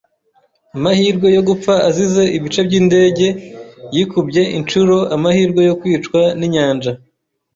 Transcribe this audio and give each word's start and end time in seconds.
Amahirwe 0.75 1.27
yo 1.35 1.41
gupfa 1.49 1.73
azize 1.89 2.23
ibice 2.37 2.59
byindege 2.67 3.27
yikubye 3.95 4.41
inshuro 4.57 4.95
amahirwe 5.15 5.61
yo 5.69 5.75
kwicwa 5.79 6.21
ninyanja. 6.39 6.91